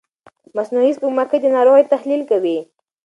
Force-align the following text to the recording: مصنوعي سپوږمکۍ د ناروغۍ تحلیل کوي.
مصنوعي 0.55 0.91
سپوږمکۍ 0.97 1.39
د 1.41 1.45
ناروغۍ 1.55 1.83
تحلیل 1.93 2.21
کوي. 2.31 2.57